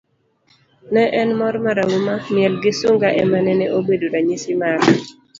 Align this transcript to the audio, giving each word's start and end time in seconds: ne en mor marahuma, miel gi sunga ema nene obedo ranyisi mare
ne 0.93 1.03
en 1.19 1.29
mor 1.39 1.55
marahuma, 1.65 2.15
miel 2.33 2.53
gi 2.63 2.71
sunga 2.79 3.09
ema 3.23 3.37
nene 3.47 3.65
obedo 3.77 4.05
ranyisi 4.13 4.53
mare 4.61 4.87